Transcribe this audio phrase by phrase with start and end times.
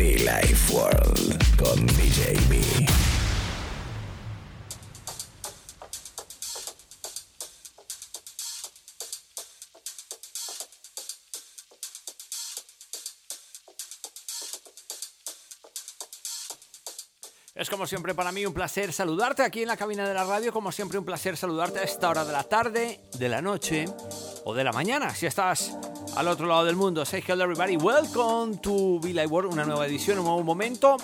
[0.00, 2.38] Life World con DJ.
[17.54, 20.50] Es como siempre para mí un placer saludarte aquí en la cabina de la radio,
[20.50, 23.84] como siempre un placer saludarte a esta hora de la tarde, de la noche
[24.46, 25.76] o de la mañana, si estás
[26.20, 27.02] al otro lado del mundo.
[27.06, 30.98] Say hello everybody, welcome to Be Like World, una nueva edición, un nuevo momento,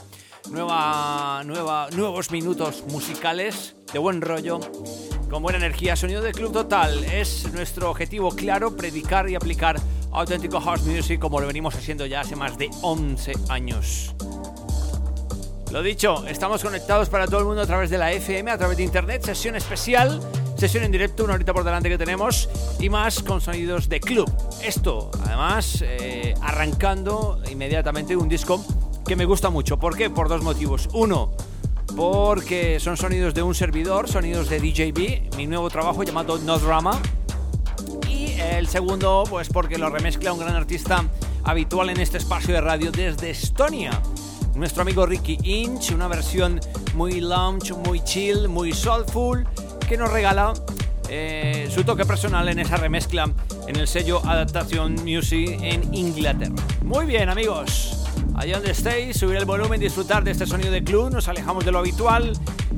[0.51, 4.61] nueva, nueva, nuevos minutos musicales de buen rollo,
[5.31, 7.03] con buena energía, sonido de club total.
[7.05, 9.81] Es nuestro objetivo claro, predicar y aplicar
[10.13, 14.15] auténtico house music como lo venimos haciendo ya hace más de 11 años.
[15.73, 18.77] Lo dicho, estamos conectados para todo el mundo a través de la FM, a través
[18.77, 20.21] de internet, sesión especial,
[20.57, 22.49] sesión en directo, una horita por delante que tenemos
[22.81, 24.31] y más con sonidos de club.
[24.63, 28.65] Esto, además, eh, arrancando inmediatamente un disco
[29.07, 29.79] que me gusta mucho.
[29.79, 30.11] ¿Por qué?
[30.11, 30.89] Por dos motivos.
[30.93, 31.33] Uno,
[31.95, 37.01] porque son sonidos de un servidor, sonidos de DJB, mi nuevo trabajo llamado No Drama.
[38.09, 41.05] Y el segundo, pues porque lo remezcla un gran artista
[41.45, 44.03] habitual en este espacio de radio desde Estonia
[44.57, 46.61] nuestro amigo Ricky Inch, una versión
[46.95, 49.47] muy lounge, muy chill, muy soulful,
[49.87, 50.53] que nos regala
[51.09, 53.31] eh, su toque personal en esa remezcla
[53.69, 56.55] en el sello Adaptation Music en Inglaterra.
[56.83, 58.05] Muy bien, amigos.
[58.35, 61.73] Allá donde estéis, subir el volumen, disfrutar de este sonido de club, nos alejamos de
[61.73, 62.33] lo habitual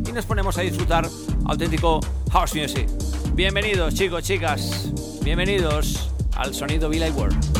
[0.06, 1.08] y nos ponemos a disfrutar
[1.46, 2.00] auténtico
[2.30, 2.88] house music.
[3.32, 4.90] Bienvenidos, chicos, chicas.
[5.22, 7.57] Bienvenidos al sonido Like World.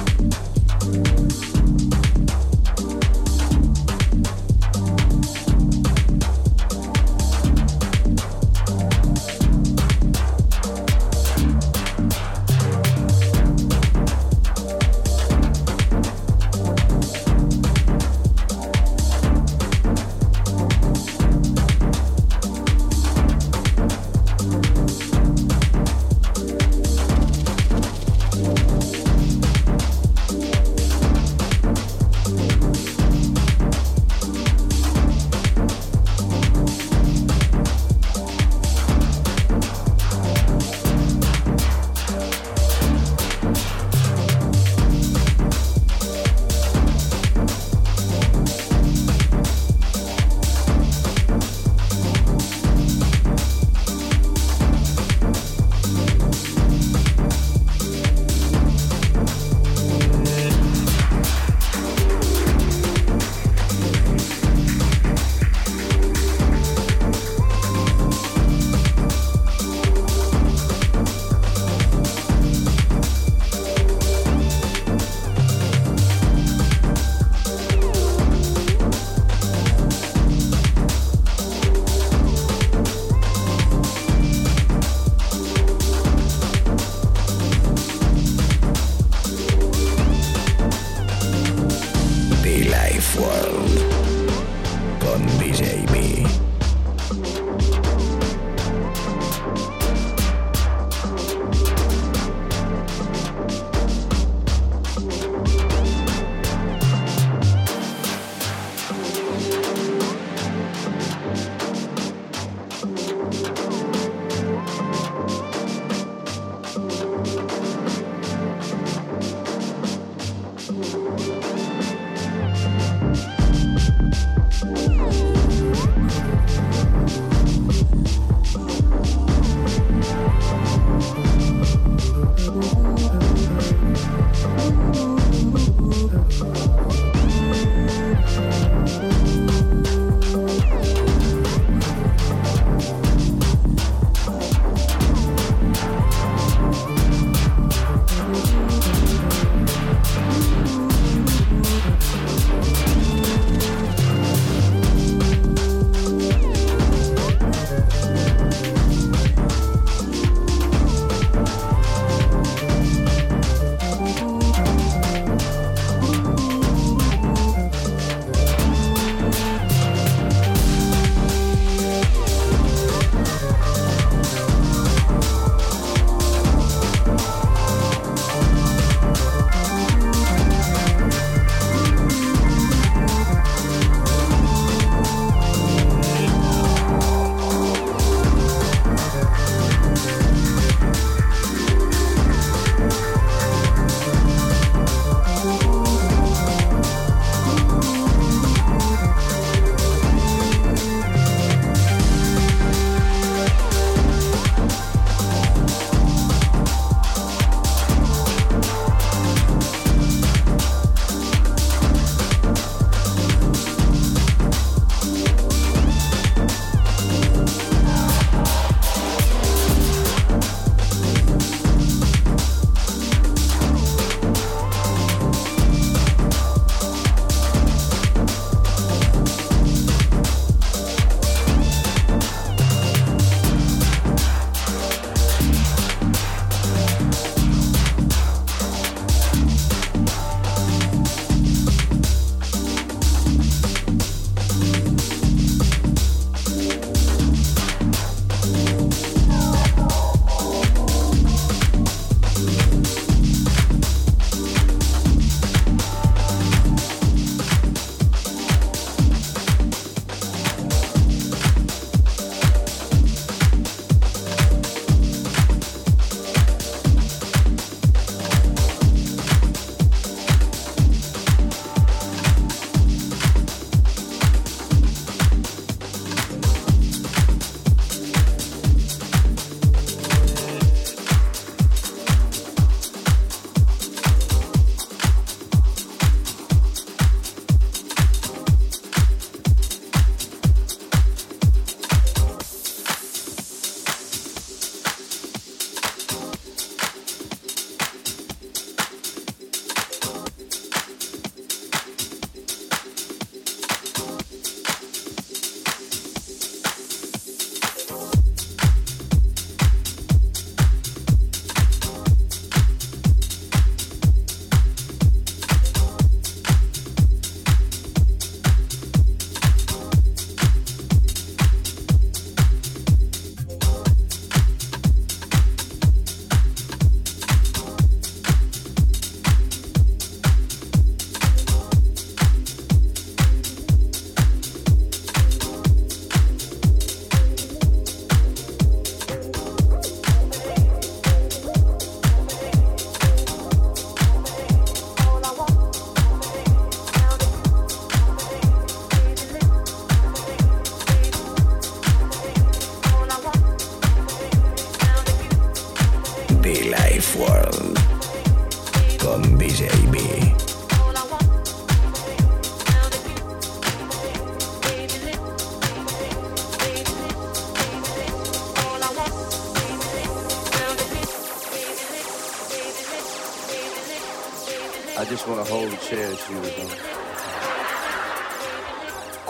[93.14, 93.57] foil.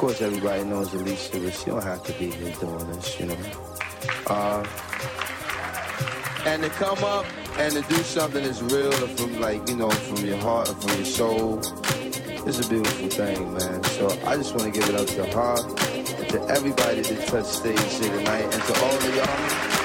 [0.08, 3.36] Course, everybody knows Alicia, but she don't have to be here doing this, you know.
[4.26, 4.66] Uh,
[6.46, 7.26] and to come up
[7.58, 10.96] and to do something that's real from like, you know, from your heart and from
[10.96, 13.84] your soul, it's a beautiful thing, man.
[13.84, 15.56] So I just want to give it up to her,
[16.16, 19.77] and to everybody that touched stage here tonight, and to all of y'all.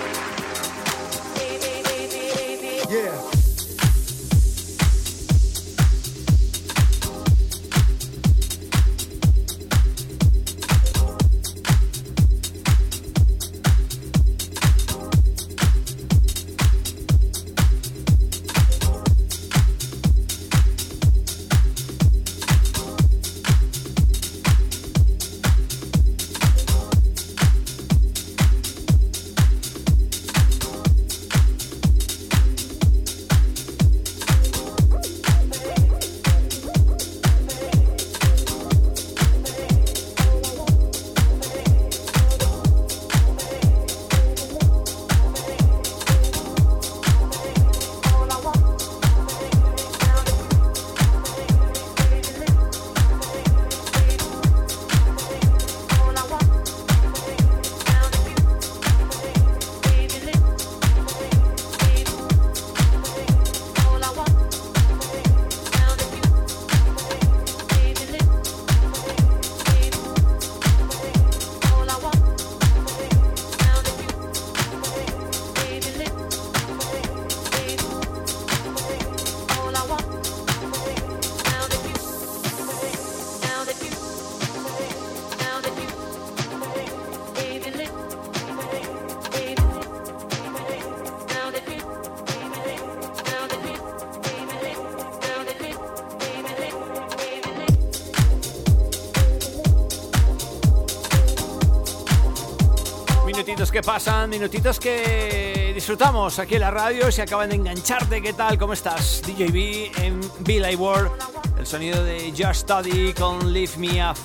[103.71, 107.11] Que pasan, minutitos que disfrutamos aquí en la radio.
[107.11, 108.57] Si acaban de engancharte, ¿qué tal?
[108.57, 109.21] ¿Cómo estás?
[109.21, 111.11] DJB en Billy World.
[111.57, 114.17] El sonido de Just Study con Lift Me Up.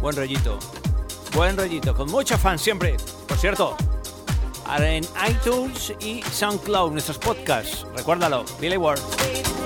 [0.00, 0.58] Buen rollito.
[1.34, 1.94] Buen rollito.
[1.94, 2.96] Con mucha fan siempre.
[3.26, 3.76] Por cierto,
[4.78, 7.86] en iTunes y SoundCloud, nuestros podcasts.
[7.96, 9.61] Recuérdalo, Billy World.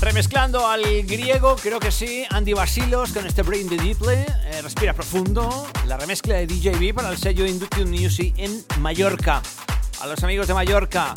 [0.00, 4.92] Remezclando al griego, creo que sí, Andy Basilos con este Brain the Deeply, eh, respira
[4.92, 9.42] profundo, la remezcla de DJB para el sello Induction Music en Mallorca.
[10.00, 11.14] A los amigos de Mallorca,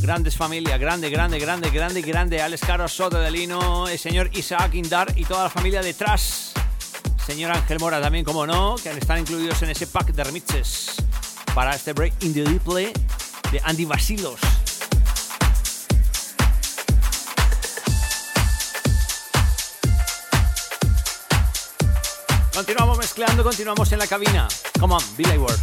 [0.00, 4.74] grandes familias, grande, grande, grande, grande, grande, Alex Caro, Soto de Lino, el señor Isaac
[4.74, 6.55] Indar y toda la familia detrás.
[7.26, 10.94] Señor Ángel Mora también, como no, que están incluidos en ese pack de remixes
[11.56, 12.92] para este Break in the Deeply
[13.50, 14.38] de Andy Basilos.
[22.54, 24.46] Continuamos mezclando, continuamos en la cabina.
[24.78, 25.58] Come on, Billy Ward.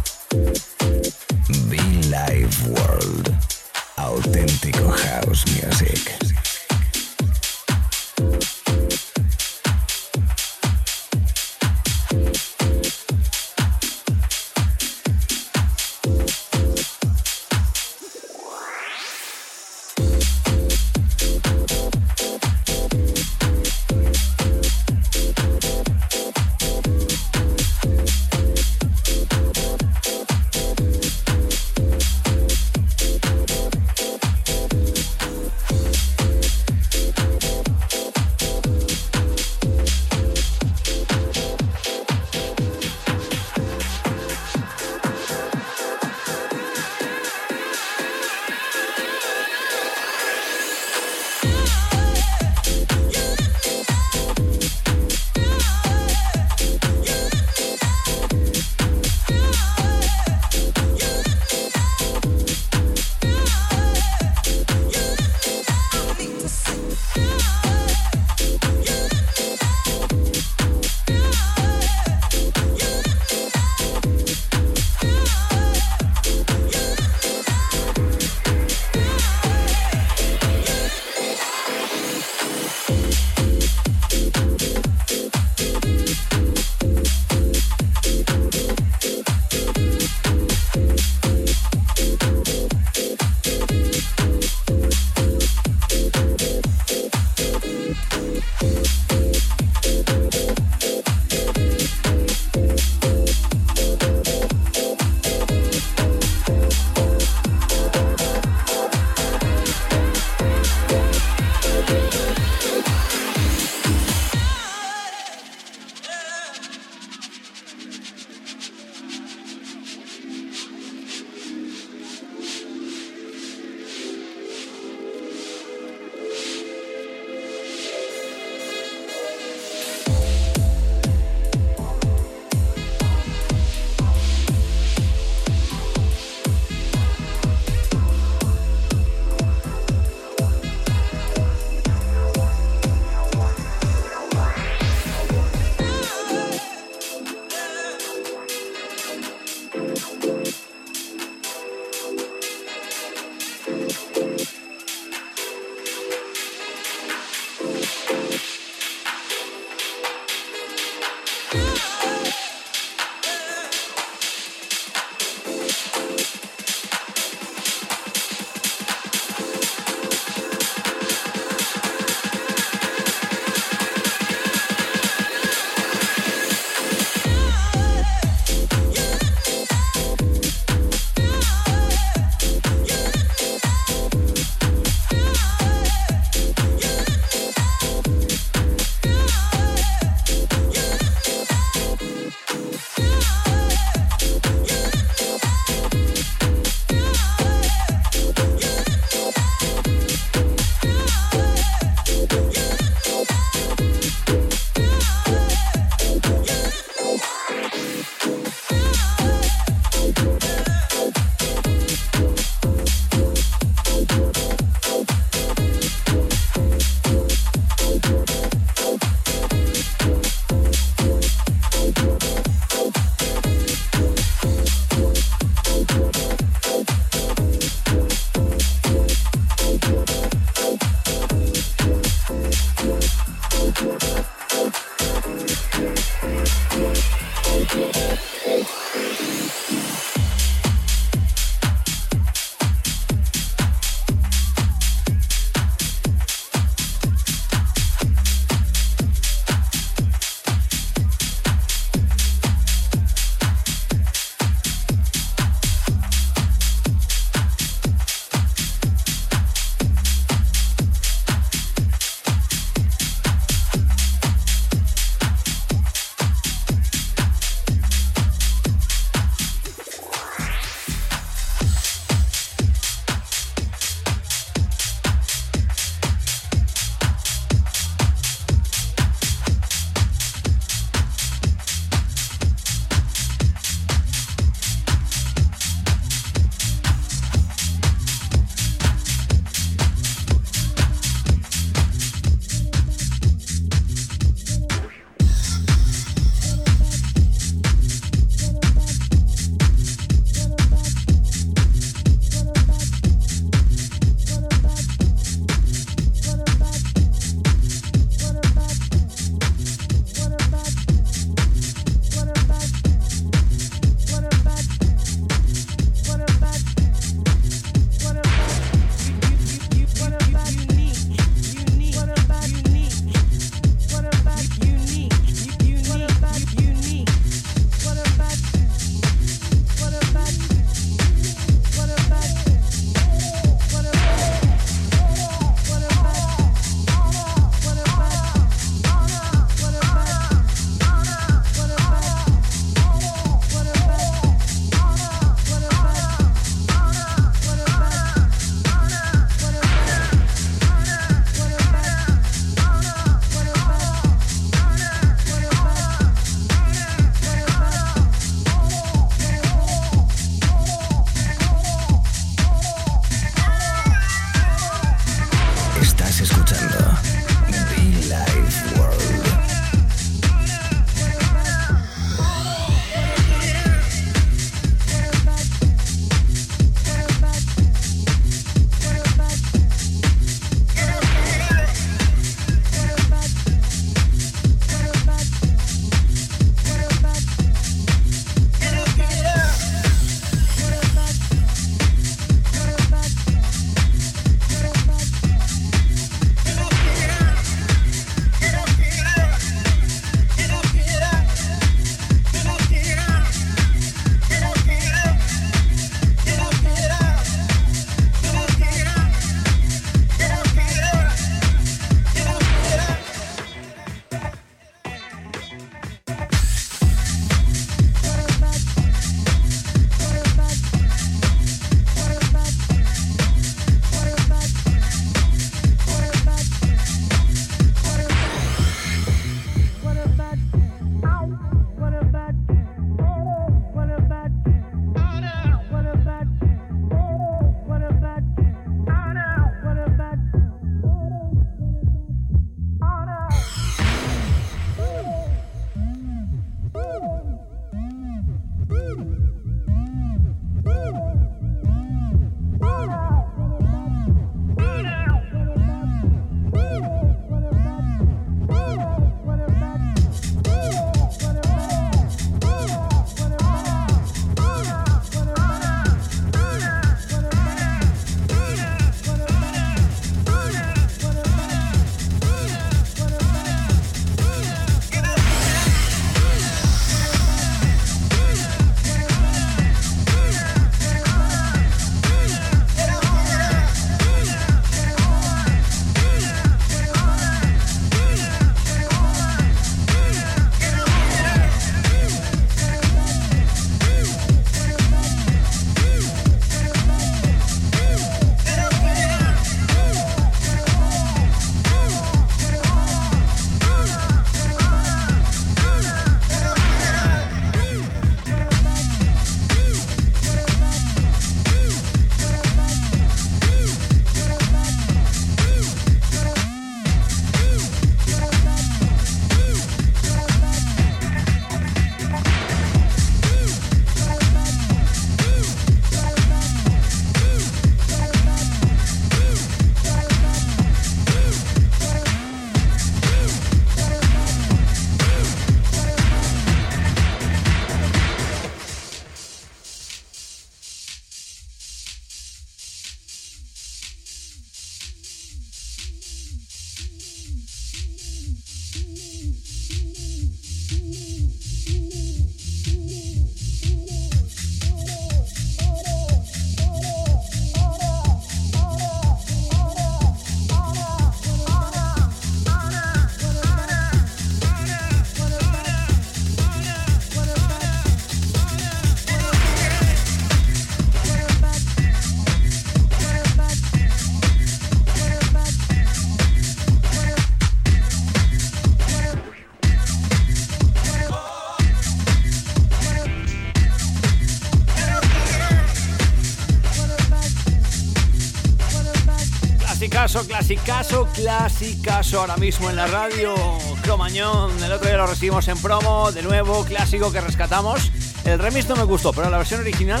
[590.26, 593.34] Clasicazo, clasicazo, ahora mismo en la radio.
[593.82, 597.92] Cromañón, el otro día lo recibimos en promo, de nuevo, clásico que rescatamos.
[598.24, 600.00] El remix no me gustó, pero la versión original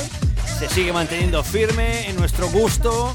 [0.58, 3.12] se sigue manteniendo firme en nuestro gusto,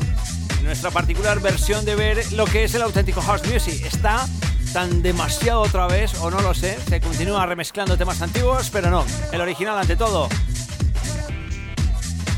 [0.59, 3.85] en nuestra particular versión de ver lo que es el auténtico house music.
[3.85, 4.27] Está
[4.71, 9.05] tan demasiado otra vez, o no lo sé, se continúa remezclando temas antiguos, pero no,
[9.31, 10.29] el original ante todo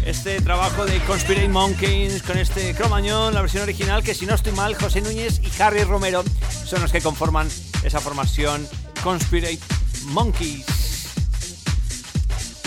[0.06, 4.54] este trabajo de Conspirate Monkeys con este cromañón, la versión original, que si no estoy
[4.54, 6.24] mal, José Núñez y Harry Romero
[6.66, 7.50] son los que conforman
[7.84, 8.68] esa formación
[9.04, 9.60] Conspirate
[10.06, 10.66] Monkeys.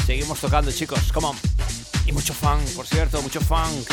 [0.04, 1.36] Seguimos tocando, chicos, come on.
[2.06, 3.86] Y mucho funk, por cierto, mucho funk.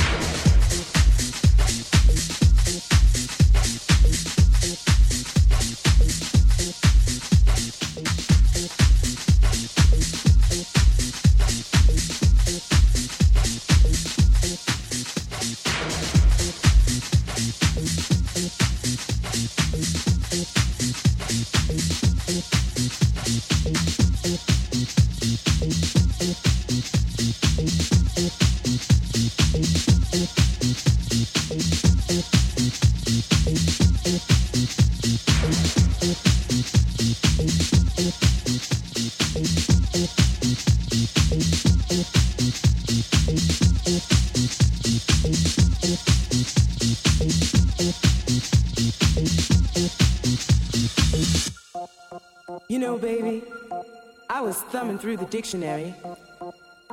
[54.86, 55.96] Thumbing through the dictionary,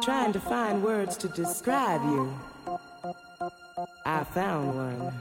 [0.00, 2.34] trying to find words to describe you.
[4.06, 5.12] I found one.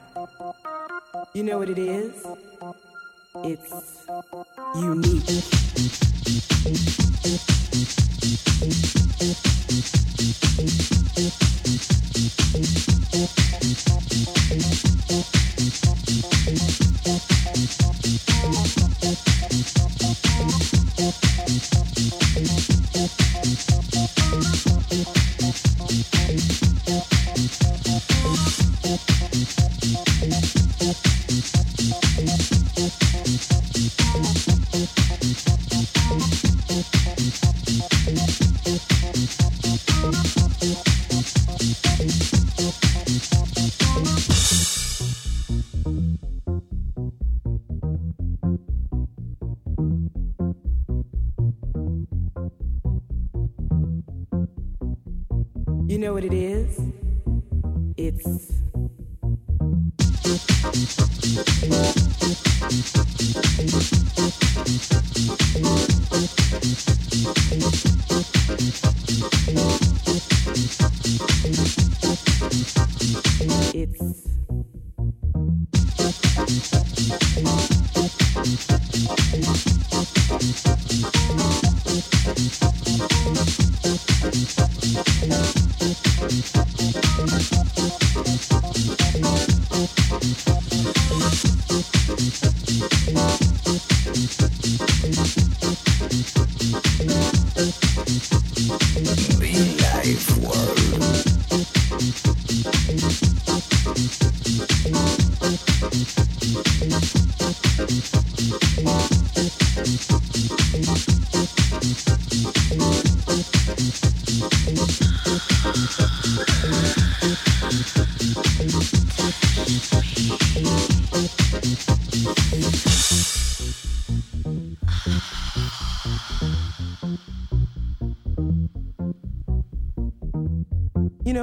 [1.33, 2.25] You know what it is?
[3.43, 4.07] It's
[4.77, 5.31] unique.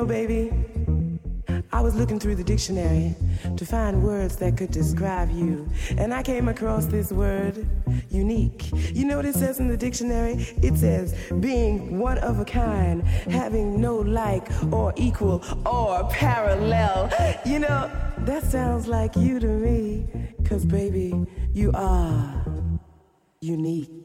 [0.09, 0.51] Baby,
[1.71, 3.15] I was looking through the dictionary
[3.57, 5.69] to find words that could describe you.
[5.99, 7.69] And I came across this word,
[8.09, 8.71] unique.
[8.73, 10.47] You know what it says in the dictionary?
[10.63, 17.11] It says being one of a kind, having no like or equal or parallel.
[17.45, 17.91] You know,
[18.21, 20.07] that sounds like you to me.
[20.47, 22.45] Cause baby, you are
[23.43, 23.98] unique.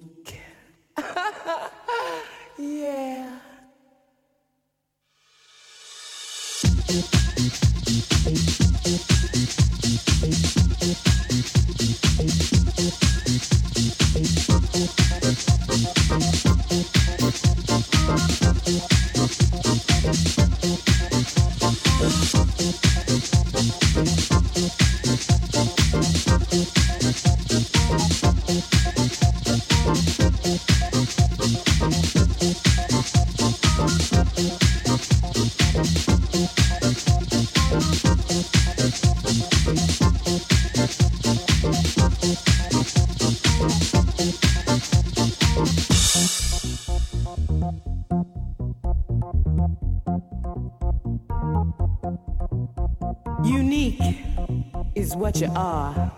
[55.34, 56.12] What you are.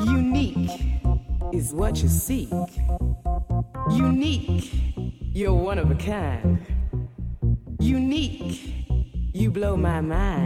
[0.00, 1.00] Unique
[1.52, 2.50] is what you seek.
[3.90, 4.70] Unique,
[5.32, 6.58] you're one of a kind.
[7.80, 8.74] Unique,
[9.32, 10.45] you blow my mind.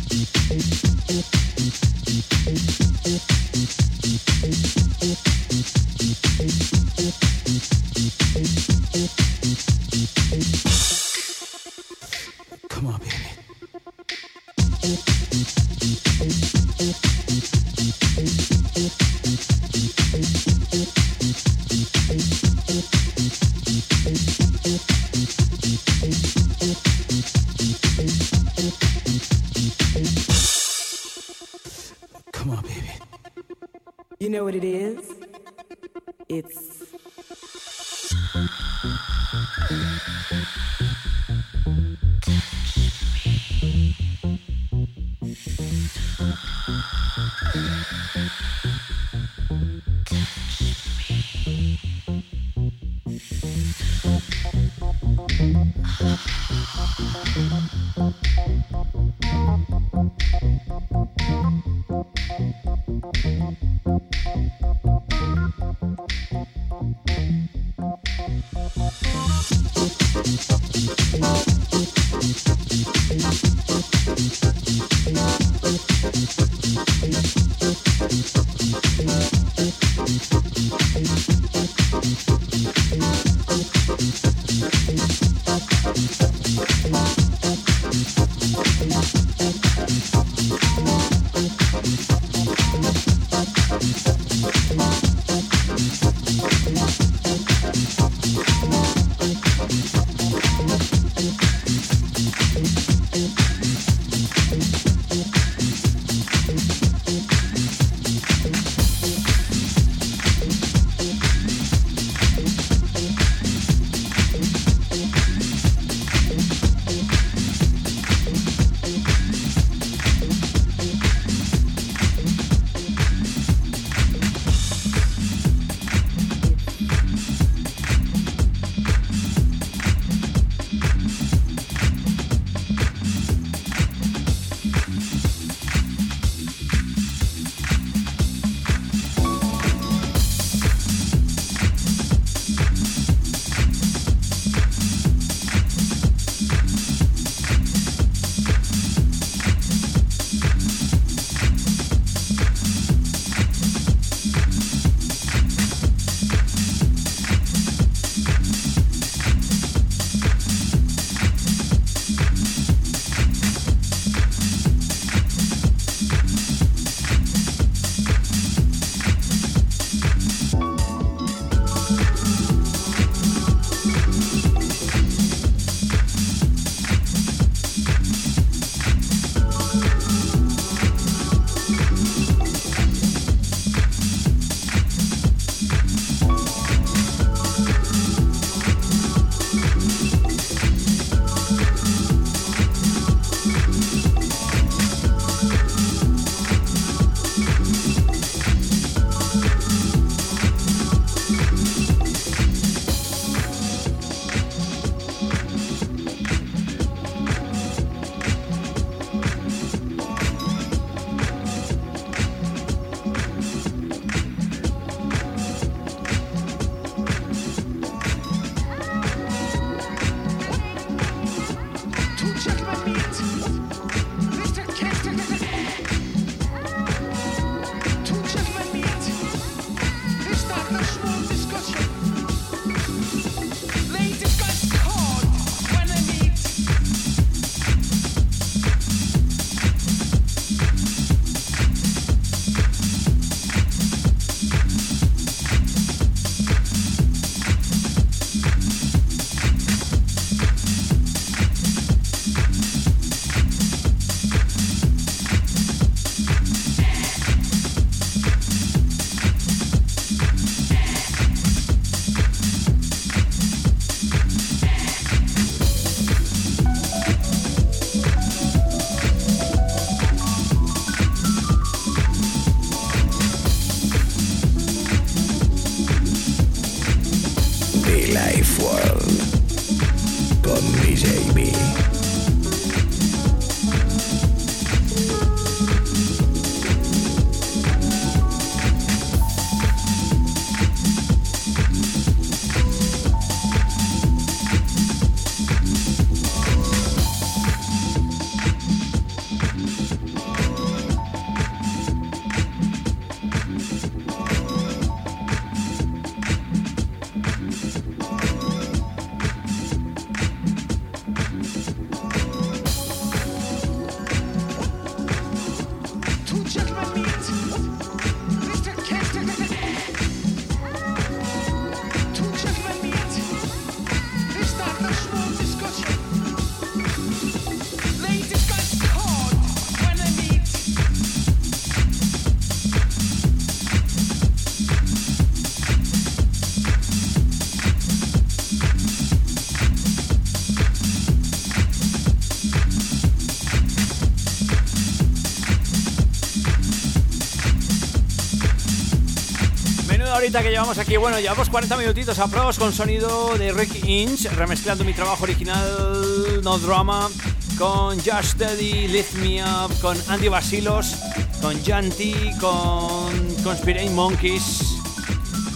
[350.21, 350.97] horita que llevamos aquí.
[350.97, 356.41] Bueno, llevamos 40 minutitos a pros con sonido de Rick Inch, remezclando mi trabajo original,
[356.43, 357.09] No Drama,
[357.57, 360.95] con Just Steady, Lift Me Up, con Andy Basilos,
[361.41, 364.59] con Janti, con Conspirating Monkeys,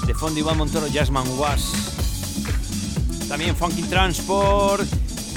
[0.08, 1.72] de Fondo Iván Montoro, Jasmine Was,
[3.28, 4.88] también Funky Transport.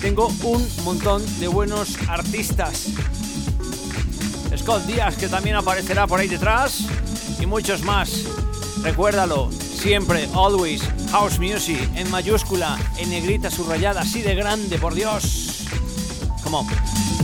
[0.01, 2.87] Tengo un montón de buenos artistas.
[4.57, 6.85] Scott Díaz, que también aparecerá por ahí detrás,
[7.39, 8.25] y muchos más.
[8.83, 15.67] Recuérdalo, siempre, always, house music, en mayúscula, en negrita subrayada, así de grande, por Dios.
[16.43, 17.18] Come on.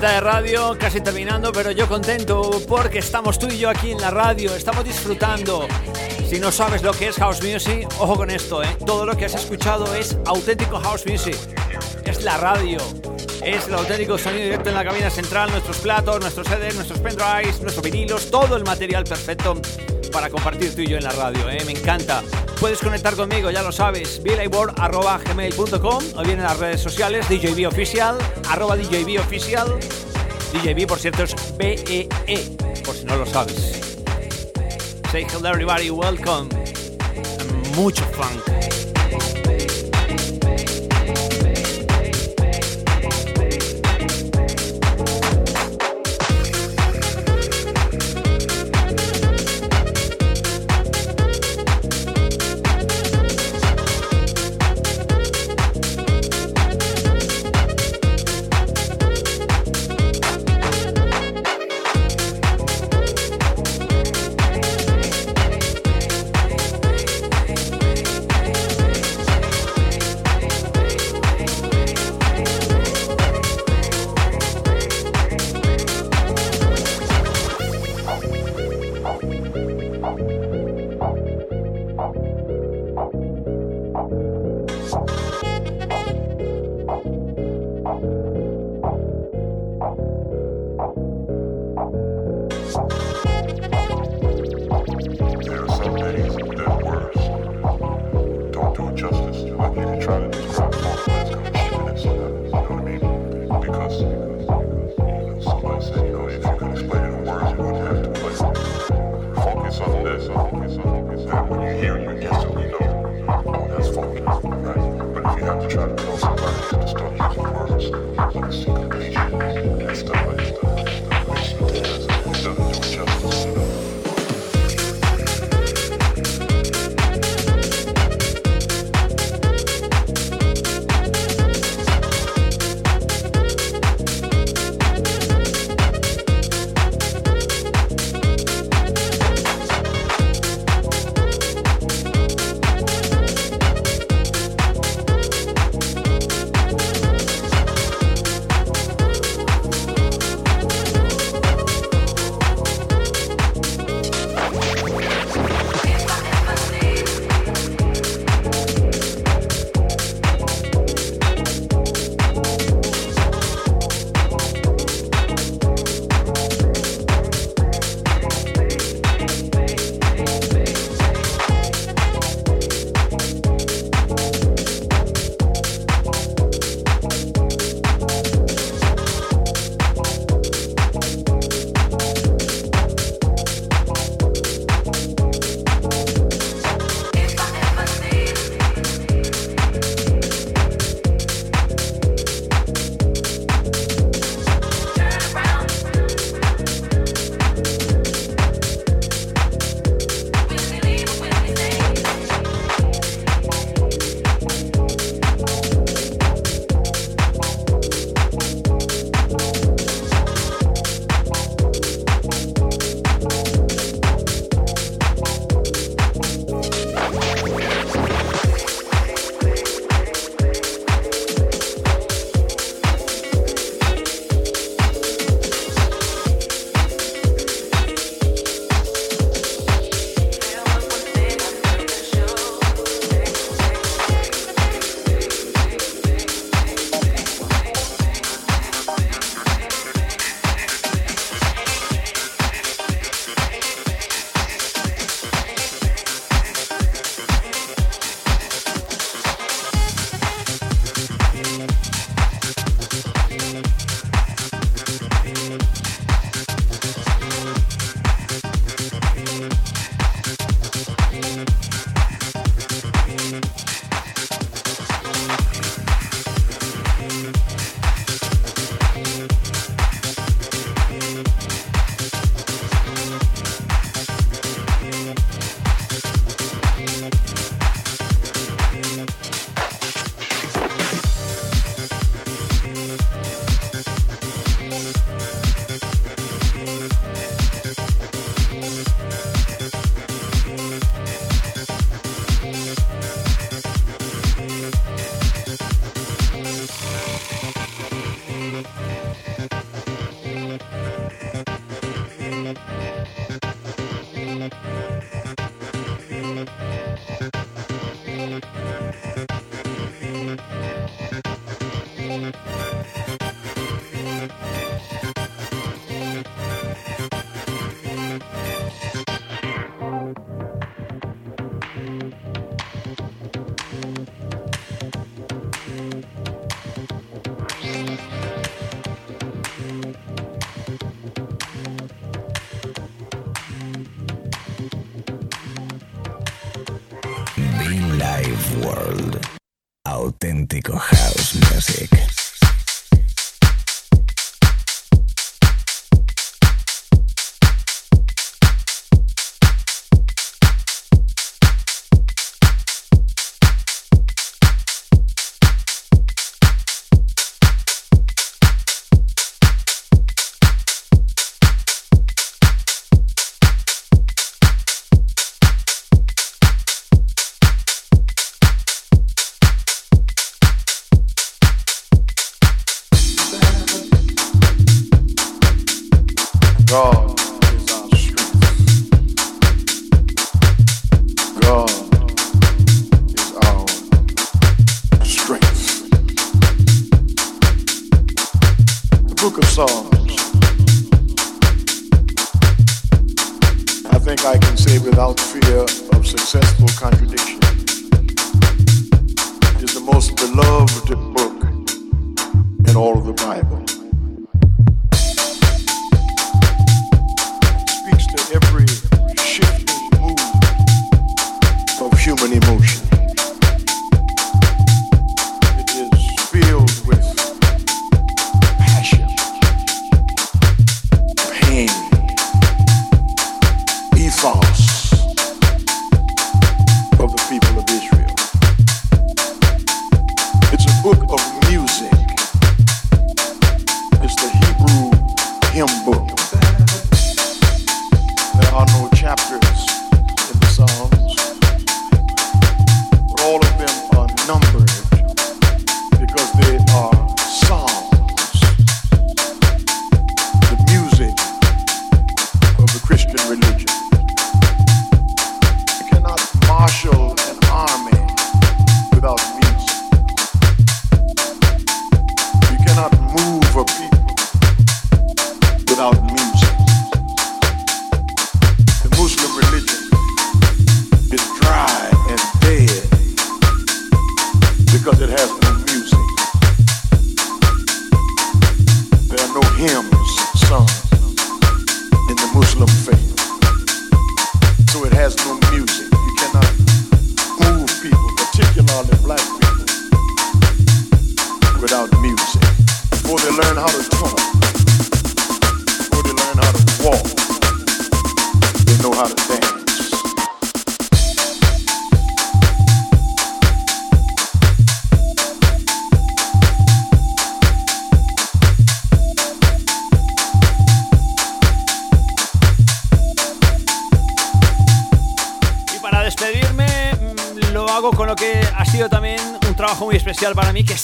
[0.00, 4.10] De radio, casi terminando, pero yo contento porque estamos tú y yo aquí en la
[4.10, 5.66] radio, estamos disfrutando.
[6.28, 8.76] Si no sabes lo que es house music, ojo con esto, ¿eh?
[8.84, 11.36] todo lo que has escuchado es auténtico house music.
[12.04, 12.78] Es la radio,
[13.42, 17.60] es el auténtico sonido directo en la cabina central, nuestros platos, nuestros CDs, nuestros pendrives,
[17.60, 19.60] nuestros vinilos, todo el material perfecto
[20.10, 21.48] para compartir tú y yo en la radio.
[21.50, 21.62] ¿eh?
[21.66, 22.22] Me encanta.
[22.60, 28.16] Puedes conectar conmigo, ya lo sabes, gmail.com o bien en las redes sociales, DJB Oficial,
[28.48, 29.68] arroba DJB Oficial.
[30.52, 33.96] DJB, por cierto, es B-E-E, -E, por si no lo sabes.
[35.12, 36.48] Say hello everybody, welcome.
[37.74, 38.85] Mucho funk.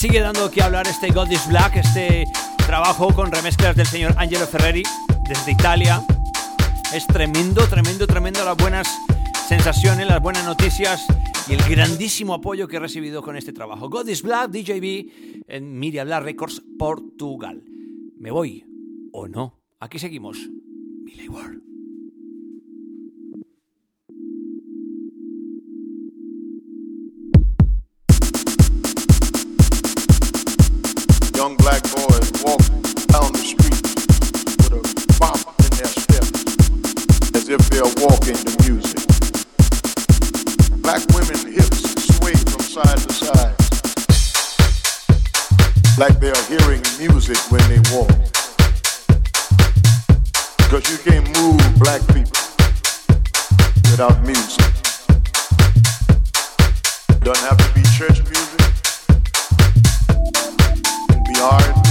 [0.03, 2.25] Sigue dando que hablar este God is Black, este
[2.67, 4.83] trabajo con remezclas del señor Angelo Ferreri
[5.27, 6.03] desde Italia.
[6.93, 8.87] Es tremendo, tremendo, tremendo las buenas
[9.47, 11.05] sensaciones, las buenas noticias
[11.47, 13.89] y el grandísimo apoyo que he recibido con este trabajo.
[13.89, 17.63] God is Black, DJB en Media Black Records, Portugal.
[18.17, 18.65] ¿Me voy
[19.13, 19.61] o no?
[19.79, 20.37] Aquí seguimos.
[21.05, 21.72] Miley World.
[31.43, 32.63] Young black boys walk
[33.11, 33.83] down the street
[34.63, 34.83] with a
[35.19, 36.23] bop in their step
[37.35, 39.03] as if they're walking to music.
[40.81, 41.83] Black women hips
[42.15, 43.55] sway from side to side
[45.97, 48.07] like they are hearing music when they walk.
[50.63, 52.39] Because you can't move black people
[53.91, 54.63] without music.
[57.19, 58.43] Doesn't have to be church music.
[61.43, 61.82] Hard.